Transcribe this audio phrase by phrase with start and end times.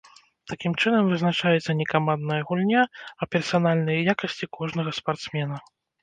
[0.51, 2.81] Такім чынам вызначаецца не камандная гульня,
[3.25, 5.61] а персанальныя якасці кожнага спартсмена.